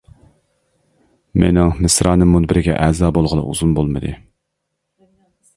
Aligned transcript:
مىنىڭ 1.43 1.69
مىسرانىم 1.87 2.33
مۇنبىرىگە 2.37 2.79
ئەزا 2.87 3.13
بولغىلى 3.19 3.47
ئۇزۇن 3.51 3.77
بولمىدى. 3.81 4.15